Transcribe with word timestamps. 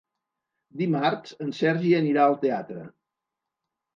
Dimarts 0.79 1.35
en 1.45 1.51
Sergi 1.59 1.93
anirà 1.99 2.25
al 2.29 2.39
teatre. 2.47 2.87